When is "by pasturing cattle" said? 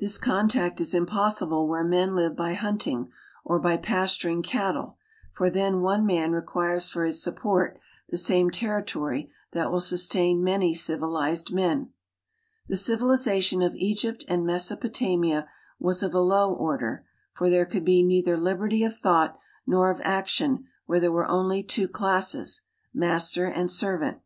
3.60-4.96